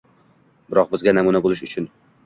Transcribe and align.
Biroq, 0.73 0.89
bizga 0.95 1.15
namuna 1.19 1.43
bo‘lish 1.47 1.65
uchun. 1.71 1.93